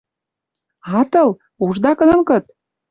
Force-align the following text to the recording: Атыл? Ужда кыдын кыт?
Атыл? 0.99 1.29
Ужда 1.65 1.91
кыдын 1.97 2.21
кыт? 2.29 2.45